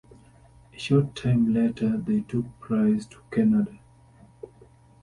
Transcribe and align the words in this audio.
A 0.73 0.79
short 0.79 1.15
time 1.15 1.53
later, 1.53 1.95
they 1.95 2.21
took 2.21 2.59
Price 2.59 3.05
to 3.05 3.19
Canada. 3.29 3.77